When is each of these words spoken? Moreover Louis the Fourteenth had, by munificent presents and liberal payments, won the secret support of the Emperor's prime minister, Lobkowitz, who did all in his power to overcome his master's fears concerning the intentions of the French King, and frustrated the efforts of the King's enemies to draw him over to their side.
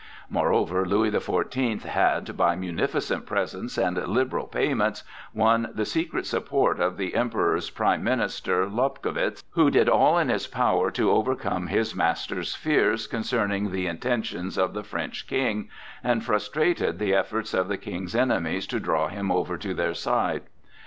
Moreover 0.31 0.83
Louis 0.83 1.11
the 1.11 1.19
Fourteenth 1.19 1.83
had, 1.85 2.35
by 2.35 2.55
munificent 2.55 3.27
presents 3.27 3.77
and 3.77 3.97
liberal 4.07 4.47
payments, 4.47 5.03
won 5.31 5.69
the 5.75 5.85
secret 5.85 6.25
support 6.25 6.79
of 6.79 6.97
the 6.97 7.13
Emperor's 7.13 7.69
prime 7.69 8.03
minister, 8.03 8.65
Lobkowitz, 8.65 9.43
who 9.51 9.69
did 9.69 9.87
all 9.87 10.17
in 10.17 10.29
his 10.29 10.47
power 10.47 10.89
to 10.89 11.11
overcome 11.11 11.67
his 11.67 11.95
master's 11.95 12.55
fears 12.55 13.05
concerning 13.05 13.69
the 13.69 13.85
intentions 13.85 14.57
of 14.57 14.73
the 14.73 14.81
French 14.83 15.27
King, 15.27 15.69
and 16.03 16.25
frustrated 16.25 16.97
the 16.97 17.13
efforts 17.13 17.53
of 17.53 17.67
the 17.67 17.77
King's 17.77 18.15
enemies 18.15 18.65
to 18.65 18.79
draw 18.79 19.07
him 19.07 19.31
over 19.31 19.55
to 19.55 19.75
their 19.75 19.93
side. 19.93 20.41